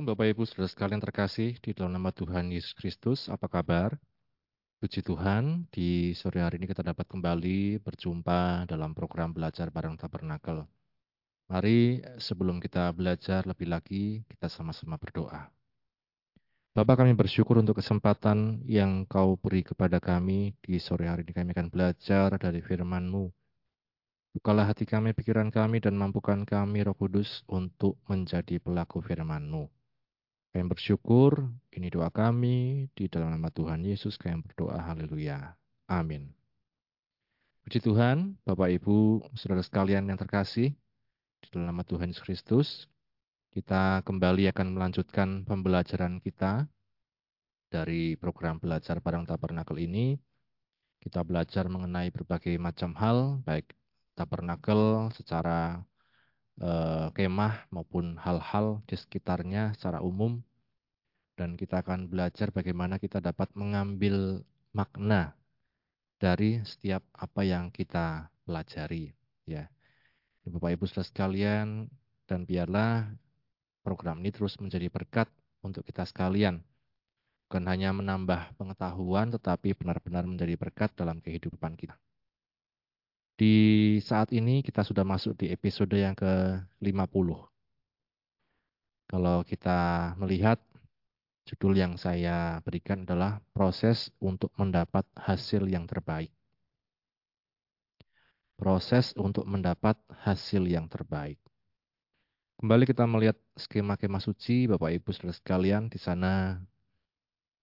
[0.00, 4.00] Shalom Bapak Ibu Saudara sekalian terkasih di dalam nama Tuhan Yesus Kristus, apa kabar?
[4.80, 10.64] Puji Tuhan, di sore hari ini kita dapat kembali berjumpa dalam program belajar bareng Tabernakel.
[11.52, 15.52] Mari sebelum kita belajar lebih lagi, kita sama-sama berdoa.
[16.72, 21.52] Bapak kami bersyukur untuk kesempatan yang kau beri kepada kami di sore hari ini kami
[21.52, 23.28] akan belajar dari firman-Mu.
[24.32, 29.79] Bukalah hati kami, pikiran kami, dan mampukan kami roh kudus untuk menjadi pelaku firman-Mu.
[30.50, 35.54] Kami bersyukur, ini doa kami, di dalam nama Tuhan Yesus kami berdoa, haleluya.
[35.86, 36.34] Amin.
[37.62, 40.74] Puji Tuhan, Bapak Ibu, Saudara sekalian yang terkasih,
[41.40, 42.68] di dalam nama Tuhan Yesus Kristus,
[43.50, 46.66] kita kembali akan melanjutkan pembelajaran kita
[47.70, 50.18] dari program belajar bareng tabernakel ini.
[50.98, 53.72] Kita belajar mengenai berbagai macam hal, baik
[54.18, 55.80] tabernakel secara
[56.60, 60.42] eh, kemah maupun hal-hal di sekitarnya secara umum.
[61.40, 64.44] Dan kita akan belajar bagaimana kita dapat mengambil
[64.76, 65.32] makna
[66.20, 69.08] dari setiap apa yang kita pelajari.
[69.48, 69.72] Ya,
[70.44, 71.88] Bapak Ibu saudara sekalian,
[72.28, 73.08] dan biarlah
[73.80, 75.32] program ini terus menjadi berkat
[75.64, 76.60] untuk kita sekalian.
[77.48, 81.96] Bukan hanya menambah pengetahuan, tetapi benar-benar menjadi berkat dalam kehidupan kita.
[83.40, 87.28] Di saat ini kita sudah masuk di episode yang ke-50.
[89.08, 90.60] Kalau kita melihat,
[91.48, 96.30] judul yang saya berikan adalah proses untuk mendapat hasil yang terbaik.
[98.60, 101.40] Proses untuk mendapat hasil yang terbaik.
[102.60, 106.60] Kembali kita melihat skema kemah suci, Bapak Ibu Saudara sekalian, di sana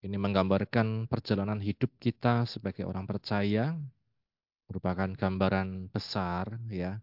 [0.01, 3.77] ini menggambarkan perjalanan hidup kita sebagai orang percaya,
[4.65, 6.97] merupakan gambaran besar ya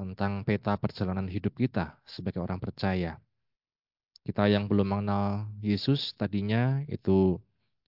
[0.00, 3.20] tentang peta perjalanan hidup kita sebagai orang percaya.
[4.20, 7.40] Kita yang belum mengenal Yesus tadinya itu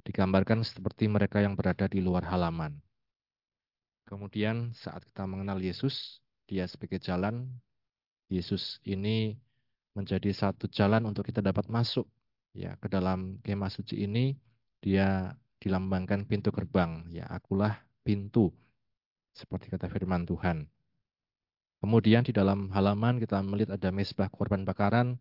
[0.02, 2.80] digambarkan seperti mereka yang berada di luar halaman.
[4.08, 6.20] Kemudian saat kita mengenal Yesus,
[6.50, 7.48] dia sebagai jalan
[8.28, 9.36] Yesus ini
[9.92, 12.08] menjadi satu jalan untuk kita dapat masuk
[12.56, 14.36] ya ke dalam kemah suci ini
[14.80, 18.52] dia dilambangkan pintu gerbang ya akulah pintu
[19.32, 20.68] seperti kata firman Tuhan.
[21.80, 25.18] Kemudian di dalam halaman kita melihat ada mesbah korban bakaran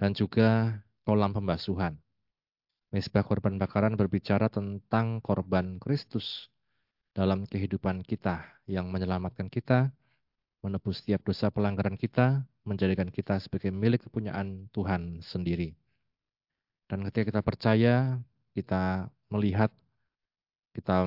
[0.00, 2.00] dan juga kolam pembasuhan.
[2.88, 6.48] Mesbah korban bakaran berbicara tentang korban Kristus
[7.12, 9.92] dalam kehidupan kita yang menyelamatkan kita
[10.64, 15.76] menebus setiap dosa pelanggaran kita, menjadikan kita sebagai milik kepunyaan Tuhan sendiri.
[16.88, 17.94] Dan ketika kita percaya,
[18.52, 19.72] kita melihat,
[20.76, 21.06] kita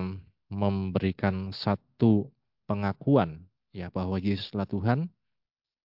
[0.50, 2.30] memberikan satu
[2.66, 5.10] pengakuan ya bahwa Yesuslah Tuhan,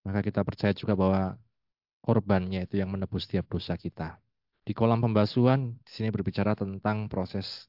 [0.06, 1.36] maka kita percaya juga bahwa
[2.04, 4.18] korbannya itu yang menebus setiap dosa kita.
[4.62, 7.68] Di kolam pembasuhan, di sini berbicara tentang proses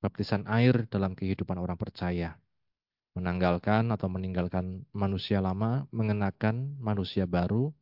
[0.00, 2.36] baptisan air dalam kehidupan orang percaya
[3.16, 7.72] menanggalkan atau meninggalkan manusia lama, mengenakan manusia baru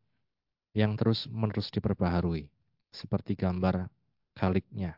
[0.79, 2.47] yang terus-menerus diperbaharui,
[2.95, 3.91] seperti gambar
[4.39, 4.95] kaliknya.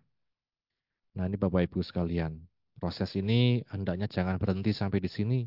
[1.17, 2.37] Nah ini Bapak Ibu sekalian,
[2.77, 5.41] proses ini hendaknya jangan berhenti sampai di sini.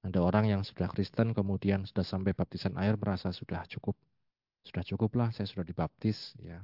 [0.00, 3.98] Ada orang yang sudah Kristen kemudian sudah sampai baptisan air merasa sudah cukup,
[4.66, 6.60] sudah cukup lah saya sudah dibaptis ya.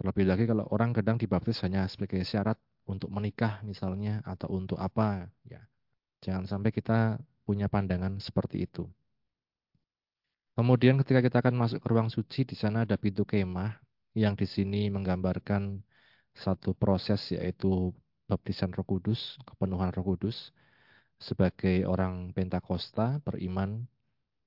[0.00, 2.56] Terlebih lagi kalau orang kadang dibaptis hanya sebagai syarat
[2.88, 5.60] untuk menikah misalnya atau untuk apa ya
[6.20, 7.16] Jangan sampai kita
[7.48, 8.84] punya pandangan seperti itu.
[10.52, 13.80] Kemudian ketika kita akan masuk ke ruang suci, di sana ada pintu kemah
[14.12, 15.80] yang di sini menggambarkan
[16.36, 17.96] satu proses yaitu
[18.28, 20.52] baptisan Roh Kudus, kepenuhan Roh Kudus.
[21.20, 23.84] Sebagai orang Pentakosta beriman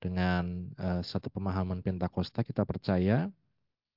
[0.04, 3.32] dengan uh, satu pemahaman Pentakosta, kita percaya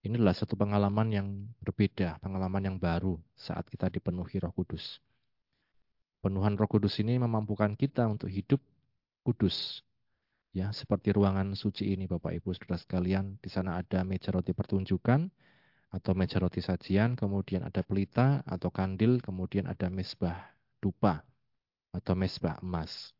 [0.07, 1.29] ini adalah satu pengalaman yang
[1.59, 5.03] berbeda, pengalaman yang baru saat kita dipenuhi Roh Kudus.
[6.23, 8.63] Penuhan Roh Kudus ini memampukan kita untuk hidup
[9.27, 9.83] kudus.
[10.55, 15.27] Ya, seperti ruangan suci ini Bapak Ibu Saudara sekalian, di sana ada meja roti pertunjukan
[15.91, 21.27] atau meja roti sajian, kemudian ada pelita atau kandil, kemudian ada mesbah dupa
[21.91, 23.16] atau mesbah emas.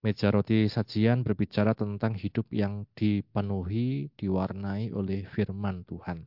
[0.00, 6.24] Meja roti sajian berbicara tentang hidup yang dipenuhi, diwarnai oleh firman Tuhan.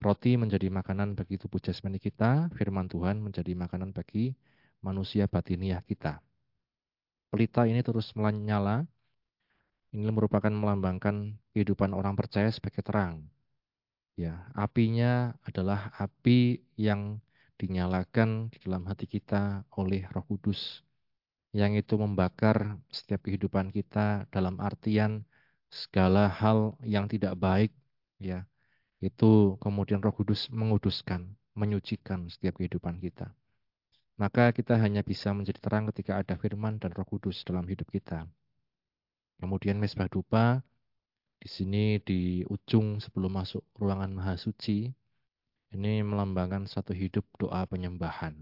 [0.00, 4.32] Roti menjadi makanan bagi tubuh jasmani kita, firman Tuhan menjadi makanan bagi
[4.80, 6.24] manusia batiniah kita.
[7.28, 8.88] Pelita ini terus menyala.
[9.92, 13.28] Ini merupakan melambangkan kehidupan orang percaya sebagai terang.
[14.16, 17.20] Ya, apinya adalah api yang
[17.60, 20.80] dinyalakan di dalam hati kita oleh Roh Kudus
[21.50, 25.26] yang itu membakar setiap kehidupan kita dalam artian
[25.70, 27.74] segala hal yang tidak baik
[28.22, 28.46] ya
[29.00, 33.32] itu kemudian Roh Kudus menguduskan, menyucikan setiap kehidupan kita.
[34.20, 38.28] Maka kita hanya bisa menjadi terang ketika ada firman dan Roh Kudus dalam hidup kita.
[39.40, 40.60] Kemudian mesbah dupa
[41.40, 44.92] di sini di ujung sebelum masuk ruangan maha suci
[45.72, 48.36] ini melambangkan satu hidup doa penyembahan.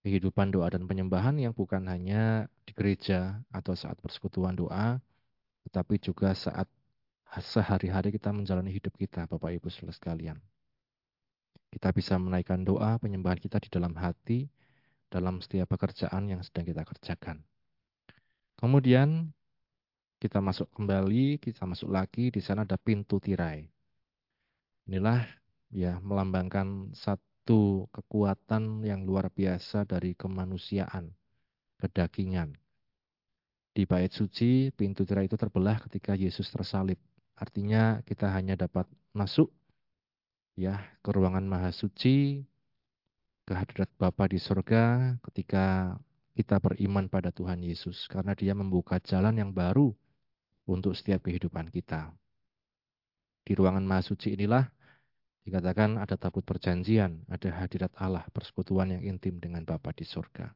[0.00, 4.96] Kehidupan doa dan penyembahan yang bukan hanya di gereja atau saat persekutuan doa,
[5.68, 6.64] tetapi juga saat
[7.38, 10.40] sehari-hari kita menjalani hidup kita, Bapak Ibu Saudara sekalian.
[11.70, 14.50] Kita bisa menaikkan doa penyembahan kita di dalam hati,
[15.06, 17.44] dalam setiap pekerjaan yang sedang kita kerjakan.
[18.58, 19.30] Kemudian
[20.18, 23.68] kita masuk kembali, kita masuk lagi, di sana ada pintu tirai.
[24.90, 25.22] Inilah
[25.70, 27.29] ya melambangkan satu
[27.90, 31.10] kekuatan yang luar biasa dari kemanusiaan,
[31.80, 32.54] kedagingan.
[33.70, 36.98] Di bait suci, pintu tirai itu terbelah ketika Yesus tersalib.
[37.38, 39.48] Artinya kita hanya dapat masuk
[40.58, 42.44] ya ke ruangan maha suci,
[43.46, 45.96] ke hadirat Bapa di surga ketika
[46.38, 49.90] kita beriman pada Tuhan Yesus karena dia membuka jalan yang baru
[50.70, 52.14] untuk setiap kehidupan kita.
[53.42, 54.70] Di ruangan maha suci inilah
[55.44, 60.52] dikatakan ada tabut perjanjian, ada hadirat Allah, persekutuan yang intim dengan Bapa di surga.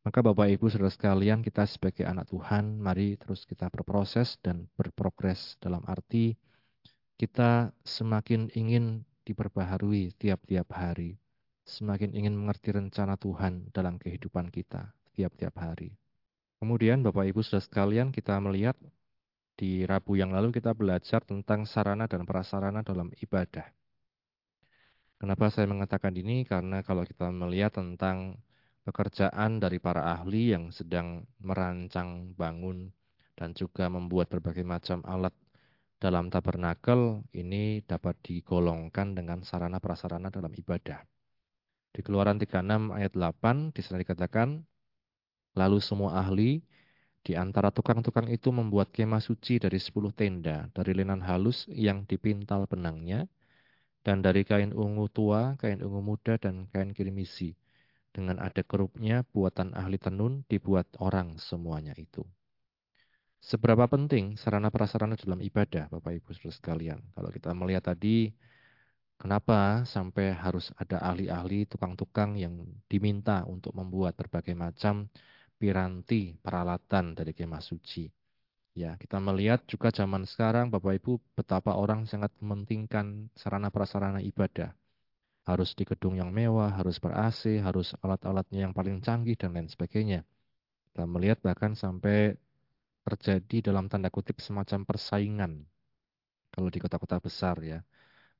[0.00, 5.60] Maka Bapak Ibu Saudara sekalian, kita sebagai anak Tuhan, mari terus kita berproses dan berprogres
[5.60, 6.40] dalam arti
[7.20, 11.20] kita semakin ingin diperbaharui tiap-tiap hari,
[11.68, 15.92] semakin ingin mengerti rencana Tuhan dalam kehidupan kita tiap-tiap hari.
[16.64, 18.72] Kemudian Bapak Ibu Saudara sekalian, kita melihat
[19.60, 23.68] di Rabu yang lalu kita belajar tentang sarana dan prasarana dalam ibadah.
[25.20, 26.48] Kenapa saya mengatakan ini?
[26.48, 28.40] Karena kalau kita melihat tentang
[28.88, 32.88] pekerjaan dari para ahli yang sedang merancang bangun
[33.36, 35.36] dan juga membuat berbagai macam alat
[36.00, 41.04] dalam tabernakel ini dapat digolongkan dengan sarana prasarana dalam ibadah.
[41.92, 44.56] Di Keluaran 36 ayat 8 di sana dikatakan,
[45.52, 46.64] lalu semua ahli
[47.20, 52.64] di antara tukang-tukang itu membuat kemah suci dari sepuluh tenda, dari lenan halus yang dipintal
[52.64, 53.28] benangnya,
[54.00, 57.52] dan dari kain ungu tua, kain ungu muda, dan kain kirimisi
[58.10, 62.26] dengan ada kerupnya, buatan ahli tenun dibuat orang semuanya itu.
[63.40, 67.00] Seberapa penting sarana prasarana dalam ibadah, Bapak Ibu Saudara sekalian?
[67.16, 68.28] Kalau kita melihat tadi,
[69.16, 75.08] kenapa sampai harus ada ahli-ahli, tukang-tukang yang diminta untuk membuat berbagai macam
[75.56, 78.19] piranti, peralatan dari kemah suci.
[78.74, 84.74] Ya, kita melihat juga zaman sekarang, Bapak Ibu, betapa orang sangat mementingkan sarana prasarana ibadah
[85.50, 89.68] harus di gedung yang mewah, harus ber AC, harus alat-alatnya yang paling canggih dan lain
[89.70, 90.22] sebagainya.
[90.90, 92.36] Kita melihat bahkan sampai
[93.06, 95.52] terjadi dalam tanda kutip semacam persaingan
[96.54, 97.80] kalau di kota-kota besar ya.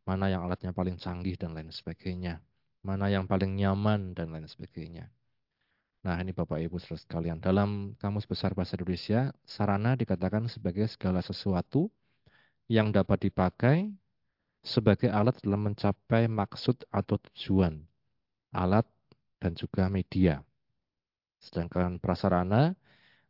[0.08, 2.40] Mana yang alatnya paling canggih dan lain sebagainya.
[2.86, 5.10] Mana yang paling nyaman dan lain sebagainya.
[6.00, 7.38] Nah ini Bapak Ibu saudara sekalian.
[7.44, 11.92] Dalam Kamus Besar Bahasa Indonesia, sarana dikatakan sebagai segala sesuatu
[12.72, 13.92] yang dapat dipakai
[14.64, 17.84] sebagai alat dalam mencapai maksud atau tujuan,
[18.52, 18.88] alat
[19.40, 20.40] dan juga media.
[21.40, 22.76] Sedangkan prasarana,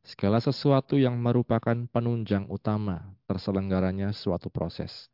[0.06, 5.10] segala sesuatu yang merupakan penunjang utama terselenggaranya suatu proses,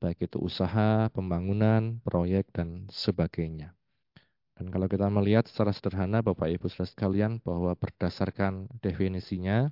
[0.00, 3.77] baik itu usaha, pembangunan, proyek, dan sebagainya.
[4.58, 9.70] Dan kalau kita melihat secara sederhana Bapak Ibu saudara sekalian bahwa berdasarkan definisinya,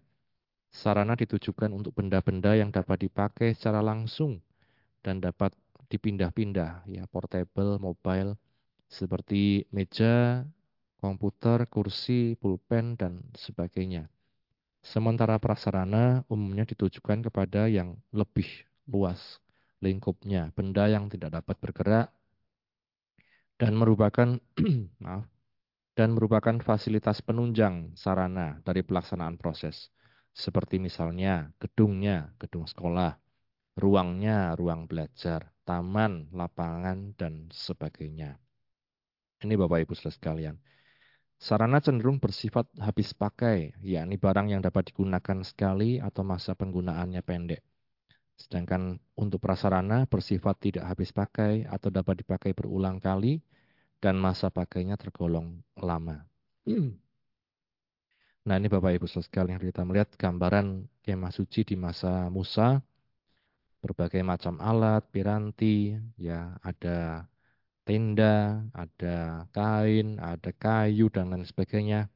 [0.70, 4.38] sarana ditujukan untuk benda-benda yang dapat dipakai secara langsung
[5.02, 5.50] dan dapat
[5.90, 8.38] dipindah-pindah ya portable, mobile
[8.86, 10.46] seperti meja,
[11.02, 14.06] komputer, kursi, pulpen dan sebagainya.
[14.86, 18.46] Sementara prasarana umumnya ditujukan kepada yang lebih
[18.86, 19.42] luas
[19.82, 22.06] lingkupnya, benda yang tidak dapat bergerak
[23.56, 24.36] dan merupakan
[25.04, 25.26] maaf
[25.96, 29.88] dan merupakan fasilitas penunjang sarana dari pelaksanaan proses.
[30.36, 33.16] Seperti misalnya gedungnya, gedung sekolah,
[33.80, 38.36] ruangnya, ruang belajar, taman, lapangan, dan sebagainya.
[39.40, 40.56] Ini Bapak Ibu saudara sekalian.
[41.40, 47.60] Sarana cenderung bersifat habis pakai, yakni barang yang dapat digunakan sekali atau masa penggunaannya pendek.
[48.36, 53.40] Sedangkan untuk prasarana bersifat tidak habis pakai atau dapat dipakai berulang kali
[53.98, 56.24] dan masa pakainya tergolong lama.
[58.46, 62.78] Nah ini Bapak Ibu sekalian kita melihat gambaran kemah suci di masa Musa
[63.82, 67.26] berbagai macam alat, piranti, ya ada
[67.86, 72.10] tenda, ada kain, ada kayu dan lain sebagainya.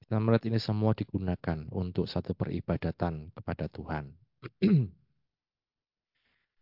[0.00, 4.04] Kita melihat ini semua digunakan untuk satu peribadatan kepada Tuhan.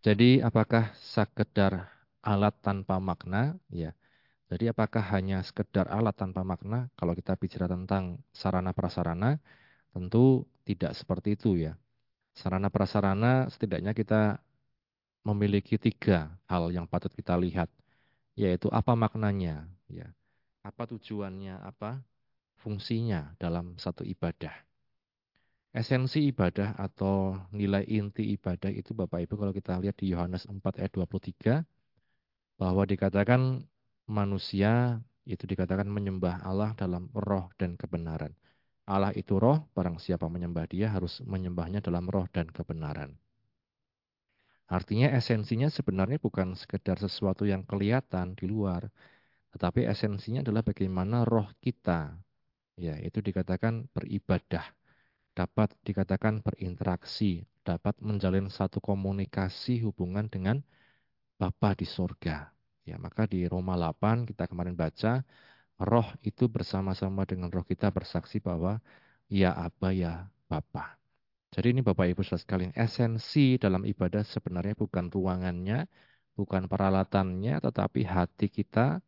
[0.07, 1.91] Jadi apakah sekedar
[2.23, 3.59] alat tanpa makna?
[3.71, 3.95] Ya.
[4.51, 6.91] Jadi apakah hanya sekedar alat tanpa makna?
[6.99, 9.39] Kalau kita bicara tentang sarana prasarana,
[9.95, 11.75] tentu tidak seperti itu ya.
[12.37, 14.39] Sarana prasarana setidaknya kita
[15.27, 17.69] memiliki tiga hal yang patut kita lihat,
[18.39, 20.09] yaitu apa maknanya, ya,
[20.65, 22.01] apa tujuannya, apa
[22.63, 24.68] fungsinya dalam satu ibadah.
[25.79, 30.59] Esensi ibadah atau nilai inti ibadah itu Bapak Ibu kalau kita lihat di Yohanes 4
[30.75, 31.63] ayat 23
[32.59, 33.63] bahwa dikatakan
[34.11, 38.35] manusia itu dikatakan menyembah Allah dalam roh dan kebenaran.
[38.91, 43.15] Allah itu roh, barang siapa menyembah dia harus menyembahnya dalam roh dan kebenaran.
[44.67, 48.91] Artinya esensinya sebenarnya bukan sekedar sesuatu yang kelihatan di luar,
[49.55, 52.19] tetapi esensinya adalah bagaimana roh kita,
[52.75, 54.78] ya itu dikatakan beribadah,
[55.39, 60.59] dapat dikatakan berinteraksi, dapat menjalin satu komunikasi hubungan dengan
[61.39, 62.51] Bapa di sorga.
[62.83, 65.23] Ya, maka di Roma 8 kita kemarin baca,
[65.79, 68.83] roh itu bersama-sama dengan roh kita bersaksi bahwa
[69.31, 70.99] ya Aba ya Bapa.
[71.55, 75.87] Jadi ini Bapak Ibu saudara sekalian, esensi dalam ibadah sebenarnya bukan ruangannya,
[76.39, 78.99] bukan peralatannya, tetapi hati kita,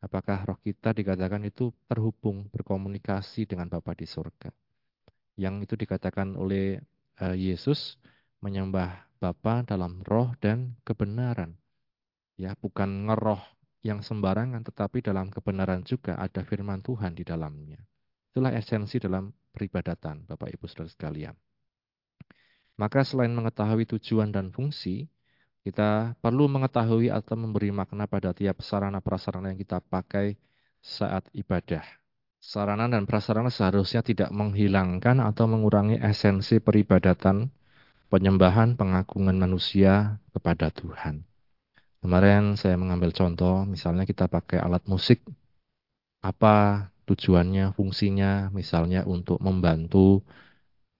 [0.00, 4.63] apakah roh kita dikatakan itu terhubung, berkomunikasi dengan Bapa di surga.
[5.34, 6.78] Yang itu dikatakan oleh
[7.18, 7.98] uh, Yesus
[8.38, 11.56] menyembah Bapa dalam roh dan kebenaran
[12.34, 13.40] ya bukan ngeroh
[13.84, 17.78] yang sembarangan tetapi dalam kebenaran juga ada firman Tuhan di dalamnya.
[18.32, 21.34] Itulah esensi dalam peribadatan Bapak Ibu Saudara sekalian.
[22.74, 25.06] Maka selain mengetahui tujuan dan fungsi,
[25.62, 30.34] kita perlu mengetahui atau memberi makna pada tiap sarana prasarana yang kita pakai
[30.82, 31.86] saat ibadah.
[32.44, 37.48] Sarana dan prasarana seharusnya tidak menghilangkan atau mengurangi esensi peribadatan,
[38.12, 41.24] penyembahan, pengagungan manusia kepada Tuhan.
[42.04, 45.24] Kemarin saya mengambil contoh, misalnya kita pakai alat musik,
[46.20, 50.20] apa tujuannya, fungsinya, misalnya untuk membantu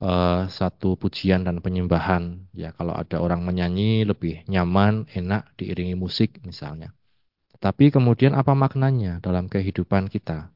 [0.01, 2.41] uh, satu pujian dan penyembahan.
[2.57, 6.97] Ya, kalau ada orang menyanyi lebih nyaman, enak diiringi musik misalnya.
[7.61, 10.54] Tapi kemudian apa maknanya dalam kehidupan kita?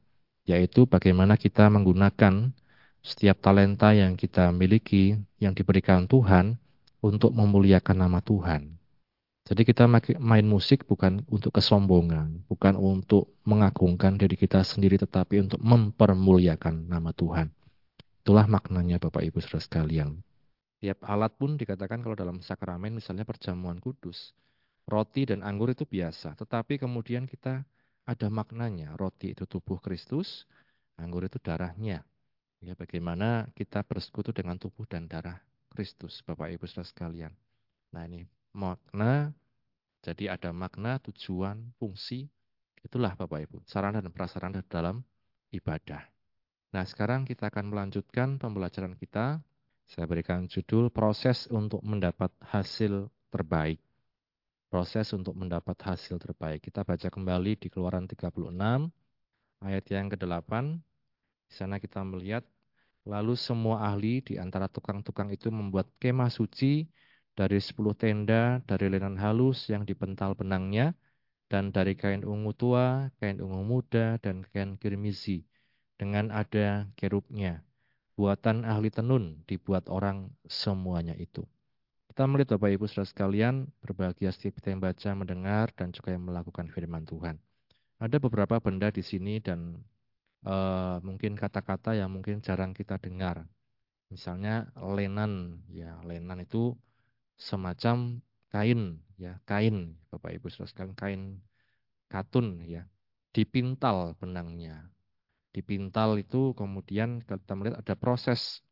[0.49, 2.57] Yaitu bagaimana kita menggunakan
[3.05, 6.57] setiap talenta yang kita miliki, yang diberikan Tuhan
[7.05, 8.81] untuk memuliakan nama Tuhan.
[9.49, 9.89] Jadi kita
[10.21, 17.17] main musik bukan untuk kesombongan, bukan untuk mengagungkan diri kita sendiri, tetapi untuk mempermuliakan nama
[17.17, 17.49] Tuhan.
[18.21, 20.21] Itulah maknanya Bapak Ibu Saudara sekalian.
[20.85, 24.37] Tiap alat pun dikatakan kalau dalam sakramen misalnya perjamuan kudus,
[24.85, 27.65] roti dan anggur itu biasa, tetapi kemudian kita
[28.09, 28.97] ada maknanya.
[28.97, 30.49] Roti itu tubuh Kristus,
[30.97, 32.01] anggur itu darahnya.
[32.65, 35.39] Ya, bagaimana kita bersekutu dengan tubuh dan darah
[35.69, 37.33] Kristus, Bapak Ibu Saudara sekalian.
[37.93, 38.25] Nah, ini
[38.57, 39.31] makna,
[40.01, 42.27] jadi ada makna, tujuan, fungsi,
[42.83, 45.05] itulah Bapak Ibu, sarana dan prasarana dalam
[45.53, 46.03] ibadah.
[46.69, 49.41] Nah sekarang kita akan melanjutkan pembelajaran kita.
[49.89, 53.81] Saya berikan judul proses untuk mendapat hasil terbaik.
[54.69, 56.61] Proses untuk mendapat hasil terbaik.
[56.69, 58.93] Kita baca kembali di keluaran 36
[59.65, 60.77] ayat yang ke-8.
[61.49, 62.45] Di sana kita melihat
[63.09, 66.85] lalu semua ahli di antara tukang-tukang itu membuat kemah suci
[67.33, 70.93] dari sepuluh tenda dari lenan halus yang dipental benangnya,
[71.49, 75.49] dan dari kain ungu tua, kain ungu muda, dan kain kirmizi,
[75.97, 77.65] dengan ada kerubnya.
[78.21, 81.47] Buatan ahli tenun dibuat orang semuanya itu.
[82.19, 86.27] Kita melihat Bapak Ibu saudara sekalian, berbahagia setiap kita yang baca, mendengar, dan juga yang
[86.27, 87.39] melakukan firman Tuhan.
[88.03, 89.79] Ada beberapa benda di sini dan
[90.43, 93.47] uh, mungkin kata-kata yang mungkin jarang kita dengar.
[94.11, 96.75] Misalnya lenan, ya lenan itu
[97.39, 98.19] semacam
[98.51, 101.23] kain ya kain Bapak Ibu Saudara sekalian kain
[102.11, 102.83] katun ya
[103.31, 104.91] dipintal benangnya
[105.55, 108.67] dipintal itu kemudian kita melihat ada proses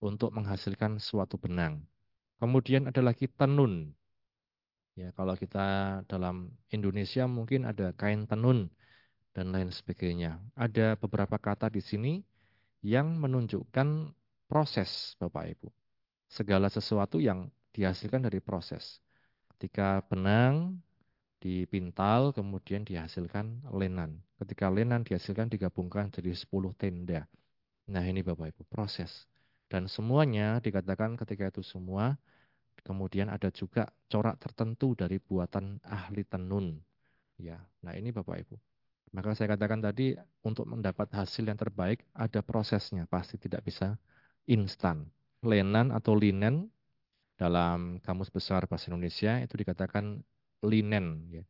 [0.00, 1.84] untuk menghasilkan suatu benang
[2.40, 3.92] kemudian ada lagi tenun
[4.96, 8.72] ya kalau kita dalam Indonesia mungkin ada kain tenun
[9.36, 12.12] dan lain sebagainya ada beberapa kata di sini
[12.80, 14.12] yang menunjukkan
[14.46, 15.68] proses Bapak Ibu
[16.30, 18.98] segala sesuatu yang dihasilkan dari proses.
[19.56, 20.80] Ketika benang
[21.40, 24.20] dipintal, kemudian dihasilkan lenan.
[24.40, 27.28] Ketika lenan dihasilkan digabungkan jadi 10 tenda.
[27.92, 29.28] Nah ini Bapak Ibu, proses.
[29.66, 32.14] Dan semuanya dikatakan ketika itu semua,
[32.86, 36.78] kemudian ada juga corak tertentu dari buatan ahli tenun.
[37.36, 38.56] Ya, nah ini Bapak Ibu.
[39.14, 40.14] Maka saya katakan tadi
[40.46, 43.98] untuk mendapat hasil yang terbaik ada prosesnya, pasti tidak bisa
[44.46, 45.06] instan.
[45.42, 46.70] Lenan atau linen
[47.36, 50.22] dalam Kamus Besar Bahasa Indonesia itu dikatakan
[50.64, 51.06] linen.
[51.30, 51.44] Ya.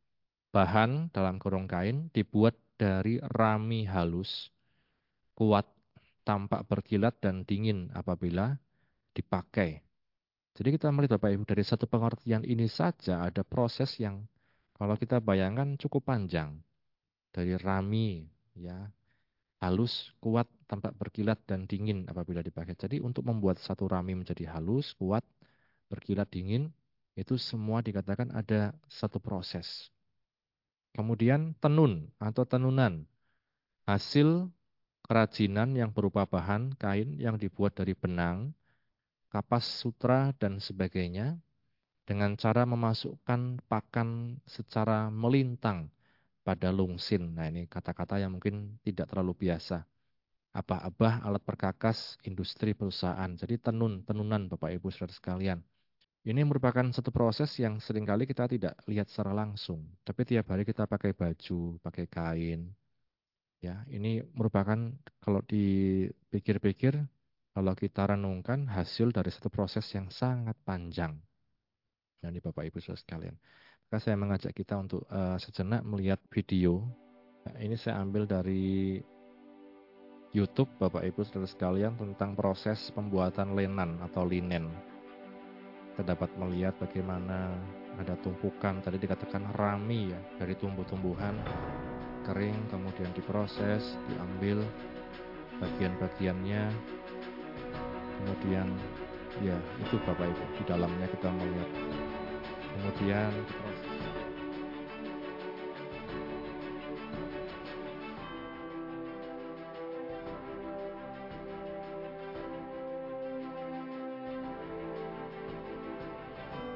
[0.50, 4.52] Bahan dalam kurung kain dibuat dari rami halus,
[5.36, 5.68] kuat,
[6.26, 8.58] tampak berkilat dan dingin apabila
[9.14, 9.78] dipakai.
[10.58, 14.26] Jadi kita melihat Bapak Ibu dari satu pengertian ini saja ada proses yang
[14.74, 16.58] kalau kita bayangkan cukup panjang.
[17.30, 18.24] Dari rami
[18.56, 18.88] ya
[19.60, 22.74] halus, kuat, tampak berkilat dan dingin apabila dipakai.
[22.74, 25.22] Jadi untuk membuat satu rami menjadi halus, kuat,
[25.92, 26.72] berkilat dingin
[27.16, 29.88] itu semua dikatakan ada satu proses.
[30.96, 33.04] Kemudian tenun atau tenunan
[33.84, 34.48] hasil
[35.06, 38.52] kerajinan yang berupa bahan kain yang dibuat dari benang
[39.36, 41.36] kapas sutra, dan sebagainya
[42.06, 45.90] dengan cara memasukkan pakan secara melintang
[46.46, 47.34] pada lungsin.
[47.34, 49.82] Nah ini kata-kata yang mungkin tidak terlalu biasa.
[50.56, 53.28] Abah-abah alat perkakas industri perusahaan.
[53.36, 55.60] Jadi tenun, tenunan Bapak Ibu saudara sekalian.
[56.24, 59.84] Ini merupakan satu proses yang sering kali kita tidak lihat secara langsung.
[60.00, 62.72] Tapi tiap hari kita pakai baju, pakai kain.
[63.64, 64.76] Ya, ini merupakan
[65.24, 67.00] kalau dipikir-pikir
[67.56, 71.16] kalau kita renungkan hasil dari satu proses yang sangat panjang.
[72.20, 73.36] Nah, ini Bapak Ibu Saudara sekalian.
[73.88, 76.84] Maka saya mengajak kita untuk uh, sejenak melihat video.
[77.48, 79.00] Nah, ini saya ambil dari
[80.36, 84.68] YouTube Bapak Ibu Saudara sekalian tentang proses pembuatan lenan atau linen.
[85.96, 87.56] Kita dapat melihat bagaimana
[87.96, 91.32] ada tumpukan tadi dikatakan rami ya dari tumbuh-tumbuhan
[92.26, 94.66] kering kemudian diproses, diambil
[95.62, 96.74] bagian-bagiannya.
[98.18, 98.66] Kemudian
[99.38, 101.70] ya itu Bapak Ibu di dalamnya kita melihat.
[102.76, 103.30] Kemudian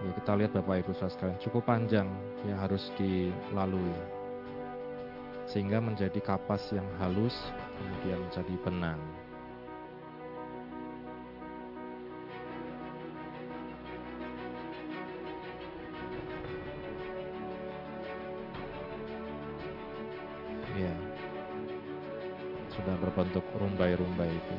[0.01, 2.09] ya kita lihat Bapak Ibu saudara sekalian cukup panjang
[2.47, 4.20] yang harus dilalui
[5.51, 7.35] sehingga menjadi kapas yang halus
[7.77, 9.03] kemudian menjadi benang
[23.21, 24.57] berbentuk rumbai-rumbai itu.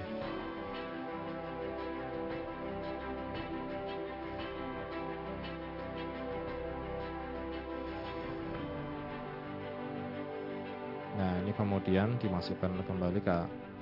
[11.82, 13.38] Kemudian dimasukkan kembali ke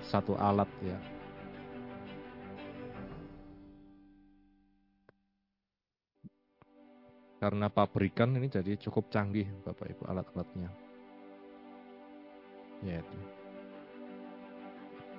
[0.07, 0.95] satu alat ya.
[7.43, 10.71] Karena pabrikan ini jadi cukup canggih Bapak Ibu alat-alatnya.
[12.87, 13.19] Ya itu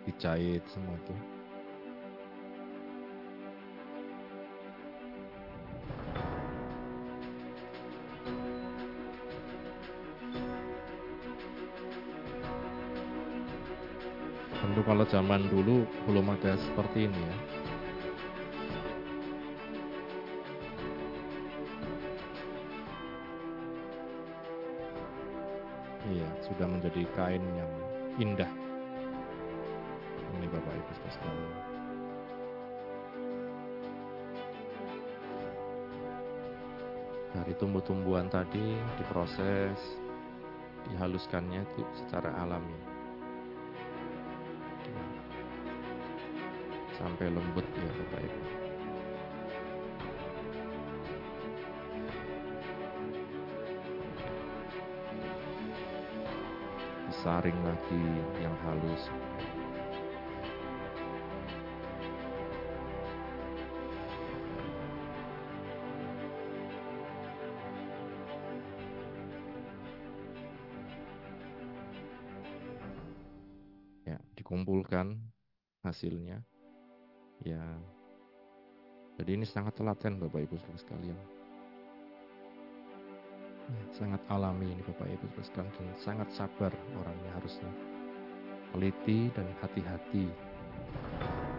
[0.08, 1.12] dijahit semua itu
[14.70, 17.36] tentu kalau zaman dulu belum ada seperti ini ya
[26.14, 27.72] iya sudah menjadi kain yang
[28.22, 28.50] indah
[30.50, 31.52] Bapak Ibu sekalian.
[37.30, 39.78] Dari tumbuh-tumbuhan tadi diproses,
[40.90, 42.89] dihaluskannya itu secara alami.
[47.00, 48.40] Sampai lembut ya Bapak Ibu.
[57.08, 58.04] Disaring lagi
[58.44, 59.08] yang halus
[74.50, 75.14] dikumpulkan
[75.86, 76.42] hasilnya
[77.44, 77.62] ya.
[79.20, 81.18] Jadi ini sangat telaten Bapak Ibu Saudara sekalian.
[83.70, 87.70] Ya, sangat alami ini Bapak Ibu Saudara sekalian dan sangat sabar orangnya harusnya.
[88.70, 90.30] Teliti dan hati-hati.
[90.30, 91.50] Ya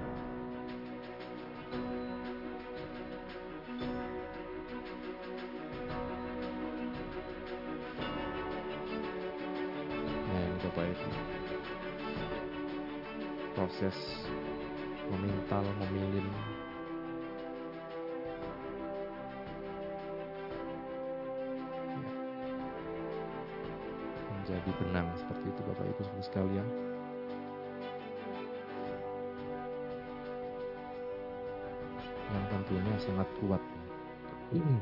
[13.72, 14.11] proses
[15.52, 16.28] memintal, memilin.
[24.32, 26.68] Menjadi benang seperti itu Bapak Ibu sekalian.
[32.32, 33.62] Yang tentunya sangat kuat.
[34.52, 34.80] Kemudian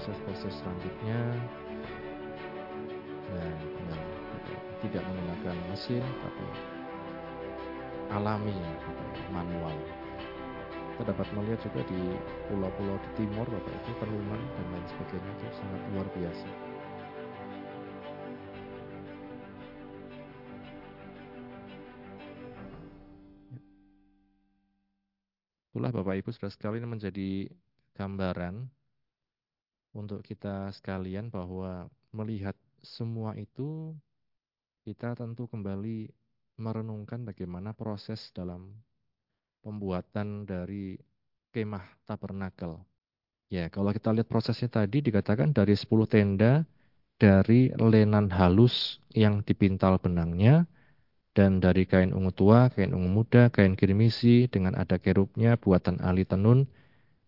[0.00, 1.20] proses-proses selanjutnya.
[3.28, 3.52] Dan
[3.92, 4.02] yang
[4.80, 6.46] tidak menggunakan mesin tapi
[8.16, 8.56] alami
[9.28, 9.76] manual.
[10.96, 12.16] Kita dapat melihat juga di
[12.48, 16.48] pulau-pulau di timur Bapak itu penuman dan lain sebagainya itu sangat luar biasa.
[25.70, 27.52] Itulah Bapak Ibu sudah sekalian menjadi
[28.00, 28.79] gambaran
[29.94, 33.94] untuk kita sekalian bahwa melihat semua itu
[34.86, 36.08] kita tentu kembali
[36.56, 38.72] merenungkan bagaimana proses dalam
[39.60, 40.96] pembuatan dari
[41.52, 42.80] kemah tabernakel.
[43.50, 46.62] Ya, kalau kita lihat prosesnya tadi dikatakan dari 10 tenda
[47.20, 50.64] dari lenan halus yang dipintal benangnya,
[51.36, 56.26] dan dari kain ungu tua, kain ungu muda, kain kirmisi dengan ada kerubnya, buatan ahli
[56.26, 56.66] tenun,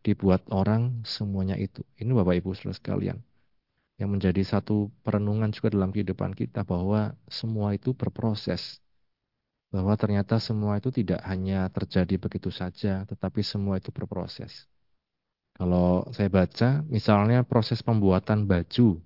[0.02, 1.86] dibuat orang semuanya itu.
[1.98, 3.18] Ini Bapak Ibu Saudara sekalian.
[3.96, 8.82] Yang menjadi satu perenungan juga dalam kehidupan kita bahwa semua itu berproses.
[9.70, 14.68] Bahwa ternyata semua itu tidak hanya terjadi begitu saja, tetapi semua itu berproses.
[15.56, 19.00] Kalau saya baca, misalnya proses pembuatan baju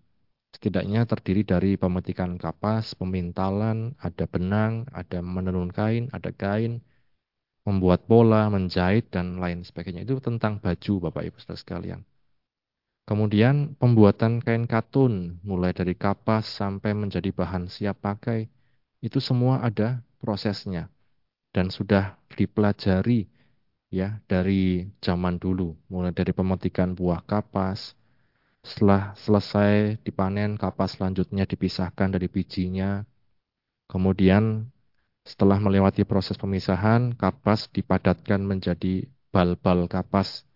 [0.56, 6.80] setidaknya terdiri dari pemetikan kapas, pemintalan, ada benang, ada menenun kain, ada kain,
[7.66, 10.06] membuat pola, menjahit, dan lain sebagainya.
[10.06, 12.00] Itu tentang baju Bapak Ibu Saudara sekalian.
[13.06, 18.46] Kemudian pembuatan kain katun, mulai dari kapas sampai menjadi bahan siap pakai,
[19.02, 20.90] itu semua ada prosesnya.
[21.50, 23.26] Dan sudah dipelajari
[23.90, 27.94] ya dari zaman dulu, mulai dari pemetikan buah kapas,
[28.66, 33.06] setelah selesai dipanen, kapas selanjutnya dipisahkan dari bijinya.
[33.86, 34.66] Kemudian
[35.26, 40.46] setelah melewati proses pemisahan, kapas dipadatkan menjadi bal-bal kapas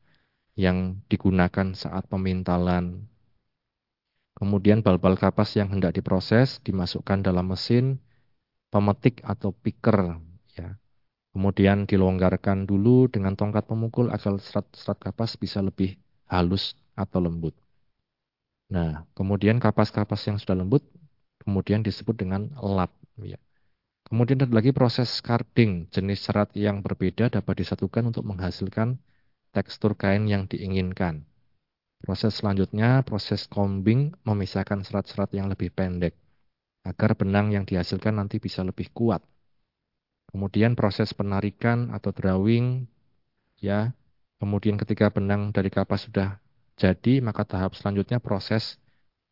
[0.54, 3.10] yang digunakan saat pemintalan.
[4.38, 7.98] Kemudian bal-bal kapas yang hendak diproses dimasukkan dalam mesin
[8.70, 10.22] pemetik atau picker
[10.54, 10.78] ya.
[11.34, 15.98] Kemudian dilonggarkan dulu dengan tongkat pemukul agar serat-serat kapas bisa lebih
[16.30, 17.54] halus atau lembut.
[18.70, 20.86] Nah, kemudian kapas-kapas yang sudah lembut
[21.42, 22.90] kemudian disebut dengan lat.
[23.18, 23.38] Ya.
[24.10, 28.98] Kemudian ada lagi proses carding, jenis serat yang berbeda dapat disatukan untuk menghasilkan
[29.54, 31.22] tekstur kain yang diinginkan.
[32.02, 36.18] Proses selanjutnya, proses combing, memisahkan serat-serat yang lebih pendek,
[36.82, 39.22] agar benang yang dihasilkan nanti bisa lebih kuat.
[40.34, 42.90] Kemudian proses penarikan atau drawing,
[43.62, 43.94] ya.
[44.40, 46.40] Kemudian ketika benang dari kapas sudah
[46.80, 48.80] jadi, maka tahap selanjutnya proses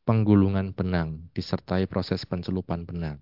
[0.04, 3.16] penggulungan benang, disertai proses pencelupan benang,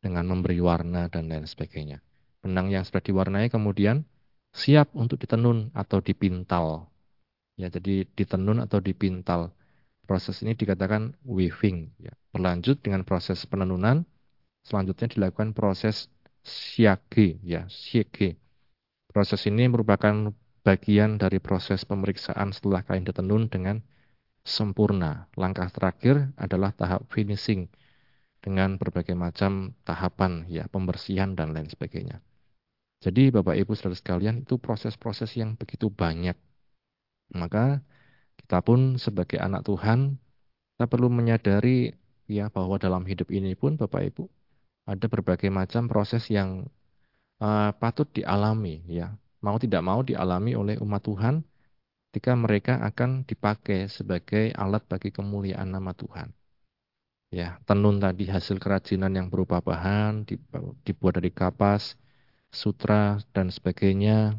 [0.00, 2.00] dengan memberi warna dan lain sebagainya.
[2.40, 4.08] Benang yang sudah diwarnai kemudian
[4.50, 6.88] siap untuk ditenun atau dipintal.
[7.60, 9.52] Ya, jadi ditenun atau dipintal.
[10.08, 11.92] Proses ini dikatakan weaving.
[12.00, 12.16] Ya.
[12.32, 14.08] Berlanjut dengan proses penenunan,
[14.64, 16.08] selanjutnya dilakukan proses
[16.40, 18.40] siage, ya, siage.
[19.12, 20.32] Proses ini merupakan
[20.64, 23.84] bagian dari proses pemeriksaan setelah kain ditenun dengan
[24.42, 25.28] sempurna.
[25.36, 27.68] Langkah terakhir adalah tahap finishing
[28.40, 32.24] dengan berbagai macam tahapan ya pembersihan dan lain sebagainya.
[33.00, 36.36] Jadi Bapak Ibu Saudara sekalian itu proses-proses yang begitu banyak.
[37.32, 37.80] Maka
[38.36, 40.20] kita pun sebagai anak Tuhan
[40.76, 41.92] kita perlu menyadari
[42.28, 44.24] ya bahwa dalam hidup ini pun Bapak Ibu
[44.88, 46.68] ada berbagai macam proses yang
[47.40, 49.12] uh, patut dialami ya
[49.44, 51.44] mau tidak mau dialami oleh umat Tuhan
[52.10, 56.34] ketika mereka akan dipakai sebagai alat bagi kemuliaan nama Tuhan.
[57.30, 60.26] Ya, tenun tadi hasil kerajinan yang berupa bahan
[60.82, 61.94] dibuat dari kapas,
[62.50, 64.34] sutra dan sebagainya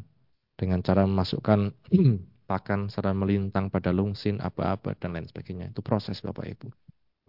[0.60, 1.72] dengan cara memasukkan
[2.50, 5.72] pakan secara melintang pada lungsin apa-apa dan lain sebagainya.
[5.72, 6.68] Itu proses Bapak Ibu.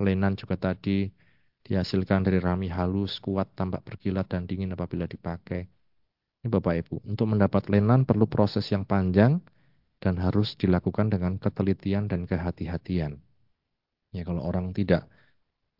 [0.04, 1.08] Lenan juga tadi
[1.64, 5.64] dihasilkan dari rami halus, kuat, tampak berkilat dan dingin apabila dipakai.
[6.44, 9.40] Ini Bapak Ibu, untuk mendapat lenan perlu proses yang panjang
[10.04, 13.16] dan harus dilakukan dengan ketelitian dan kehati-hatian.
[14.12, 15.08] Ya kalau orang tidak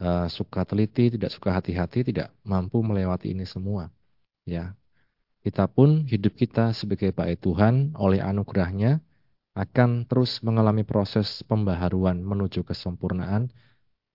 [0.04, 3.88] uh, suka teliti, tidak suka hati-hati, tidak mampu melewati ini semua.
[4.44, 4.76] Ya,
[5.48, 9.00] kita pun hidup kita sebagai baik Tuhan oleh anugerahnya
[9.56, 13.48] akan terus mengalami proses pembaharuan menuju kesempurnaan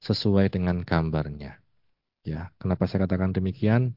[0.05, 1.63] sesuai dengan gambarnya.
[2.27, 3.97] Ya, kenapa saya katakan demikian?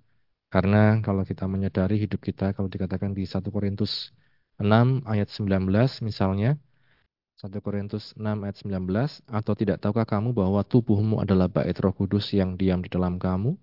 [0.51, 4.11] Karena kalau kita menyadari hidup kita, kalau dikatakan di 1 Korintus
[4.59, 5.71] 6 ayat 19
[6.05, 6.59] misalnya,
[7.41, 12.29] 1 Korintus 6 ayat 19, atau tidak tahukah kamu bahwa tubuhmu adalah bait roh kudus
[12.37, 13.57] yang diam di dalam kamu,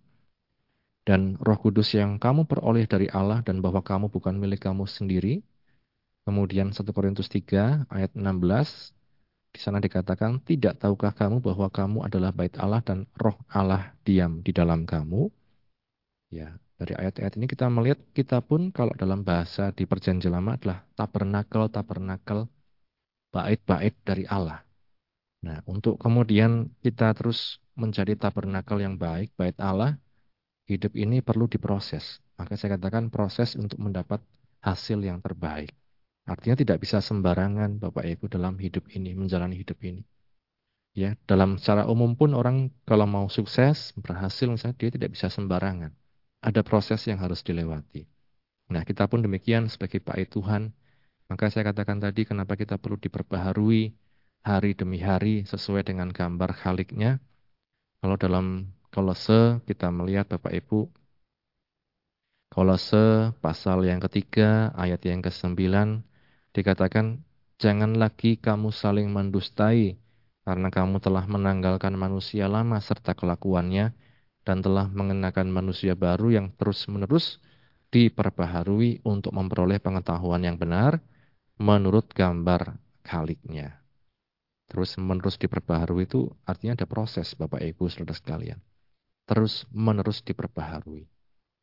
[1.07, 5.47] dan roh kudus yang kamu peroleh dari Allah dan bahwa kamu bukan milik kamu sendiri.
[6.27, 12.35] Kemudian 1 Korintus 3 ayat 16, di sana dikatakan, tidak tahukah kamu bahwa kamu adalah
[12.35, 15.31] bait Allah dan roh Allah diam di dalam kamu?
[16.35, 20.83] Ya, dari ayat-ayat ini kita melihat kita pun kalau dalam bahasa di perjanjian lama adalah
[20.99, 22.51] tabernakel-tabernakel
[23.35, 24.64] bait-bait dari Allah.
[25.45, 29.95] Nah, untuk kemudian kita terus menjadi tabernakel yang baik, bait Allah,
[30.67, 32.19] hidup ini perlu diproses.
[32.38, 34.19] Maka saya katakan proses untuk mendapat
[34.62, 35.75] hasil yang terbaik.
[36.29, 40.05] Artinya tidak bisa sembarangan Bapak Ibu dalam hidup ini, menjalani hidup ini.
[40.93, 45.95] Ya, dalam secara umum pun orang kalau mau sukses, berhasil misalnya dia tidak bisa sembarangan.
[46.43, 48.05] Ada proses yang harus dilewati.
[48.69, 50.75] Nah, kita pun demikian sebagai Pak Tuhan.
[51.29, 53.93] Maka saya katakan tadi kenapa kita perlu diperbaharui
[54.49, 57.21] hari demi hari sesuai dengan gambar khaliknya.
[58.01, 60.88] Kalau dalam Kolose kita melihat Bapak Ibu
[62.49, 65.53] Kolose pasal yang ketiga ayat yang ke-9
[66.57, 67.21] dikatakan
[67.61, 70.01] jangan lagi kamu saling mendustai
[70.49, 73.93] karena kamu telah menanggalkan manusia lama serta kelakuannya
[74.49, 77.37] dan telah mengenakan manusia baru yang terus-menerus
[77.93, 81.05] diperbaharui untuk memperoleh pengetahuan yang benar
[81.59, 83.83] menurut gambar kaliknya.
[84.71, 88.61] Terus menerus diperbaharui itu artinya ada proses Bapak Ibu Saudara sekalian
[89.29, 91.05] terus menerus diperbaharui.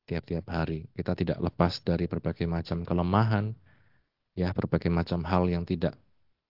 [0.05, 3.57] Tiap-tiap hari kita tidak lepas dari berbagai macam kelemahan,
[4.37, 5.97] ya berbagai macam hal yang tidak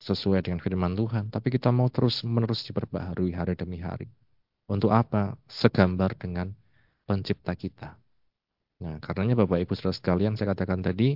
[0.04, 4.12] sesuai dengan firman Tuhan, tapi kita mau terus menerus diperbaharui hari demi hari.
[4.68, 5.40] Untuk apa?
[5.48, 6.52] Segambar dengan
[7.08, 7.96] pencipta kita.
[8.84, 11.16] Nah, karenanya Bapak Ibu Saudara sekalian, saya katakan tadi,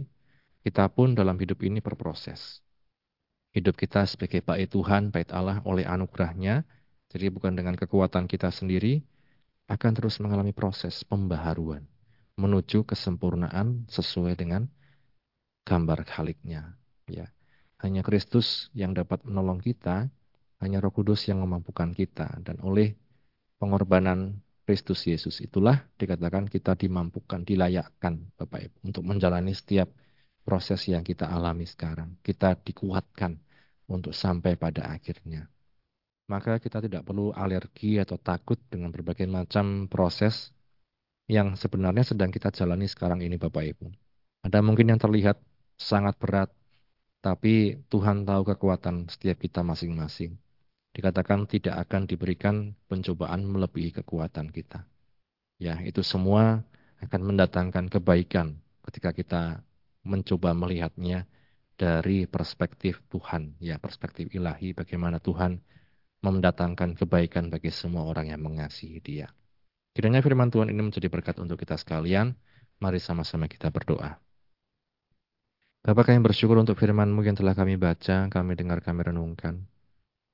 [0.63, 2.59] kita pun dalam hidup ini berproses.
[3.55, 6.67] Hidup kita sebagai baik Tuhan, baik Allah oleh anugerahnya,
[7.09, 9.01] jadi bukan dengan kekuatan kita sendiri,
[9.69, 11.85] akan terus mengalami proses pembaharuan
[12.39, 14.71] menuju kesempurnaan sesuai dengan
[15.67, 16.79] gambar khaliknya.
[17.11, 17.27] Ya.
[17.83, 20.07] Hanya Kristus yang dapat menolong kita,
[20.63, 22.95] hanya Roh Kudus yang memampukan kita dan oleh
[23.59, 29.89] pengorbanan Kristus Yesus itulah dikatakan kita dimampukan, dilayakkan Bapak Ibu untuk menjalani setiap
[30.43, 32.17] proses yang kita alami sekarang.
[32.21, 33.37] Kita dikuatkan
[33.89, 35.49] untuk sampai pada akhirnya
[36.29, 40.53] maka kita tidak perlu alergi atau takut dengan berbagai macam proses
[41.25, 43.89] yang sebenarnya sedang kita jalani sekarang ini Bapak Ibu.
[44.45, 45.41] Ada mungkin yang terlihat
[45.75, 46.53] sangat berat,
[47.25, 50.37] tapi Tuhan tahu kekuatan setiap kita masing-masing.
[50.93, 54.85] Dikatakan tidak akan diberikan pencobaan melebihi kekuatan kita.
[55.57, 56.61] Ya, itu semua
[57.01, 59.41] akan mendatangkan kebaikan ketika kita
[60.03, 61.27] mencoba melihatnya
[61.79, 65.63] dari perspektif Tuhan, ya perspektif ilahi bagaimana Tuhan
[66.19, 69.31] mendatangkan kebaikan bagi semua orang yang mengasihi dia.
[69.95, 72.35] Kiranya firman Tuhan ini menjadi berkat untuk kita sekalian.
[72.79, 74.19] Mari sama-sama kita berdoa.
[75.79, 79.63] Bapak kami bersyukur untuk firman-Mu yang telah kami baca, kami dengar, kami renungkan.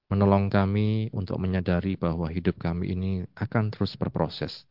[0.10, 4.70] Menolong kami untuk menyadari bahwa hidup kami ini akan terus berproses.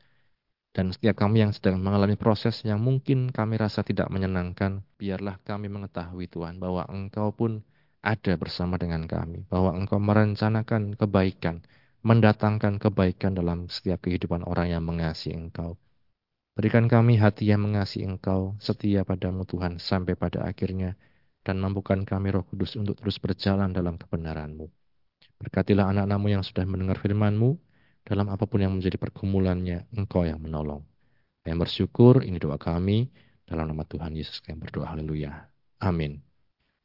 [0.75, 5.71] Dan setiap kami yang sedang mengalami proses yang mungkin kami rasa tidak menyenangkan, biarlah kami
[5.71, 7.63] mengetahui Tuhan bahwa Engkau pun
[8.03, 11.63] ada bersama dengan kami, bahwa Engkau merencanakan kebaikan,
[12.03, 15.79] mendatangkan kebaikan dalam setiap kehidupan orang yang mengasihi Engkau.
[16.59, 20.99] Berikan kami hati yang mengasihi Engkau, setia padamu Tuhan sampai pada akhirnya,
[21.47, 24.67] dan mampukan kami roh kudus untuk terus berjalan dalam kebenaran-Mu.
[25.39, 27.63] Berkatilah anak-anakmu yang sudah mendengar firman-Mu,
[28.05, 30.85] dalam apa pun yang menjadi pergumulannya, Engkau yang menolong.
[31.45, 33.09] Yang bersyukur, ini doa kami,
[33.49, 35.49] dalam nama Tuhan Yesus yang berdoa, haleluya.
[35.81, 36.21] Amin.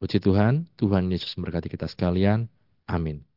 [0.00, 2.48] Puji Tuhan, Tuhan Yesus memberkati kita sekalian.
[2.88, 3.29] Amin.